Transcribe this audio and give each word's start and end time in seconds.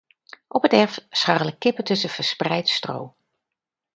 Op 0.47 0.61
het 0.61 0.73
erf 0.73 0.99
scharrelen 1.09 1.57
kippen 1.57 1.83
tussen 1.83 2.09
verspreid 2.09 2.69
stro. 2.69 3.15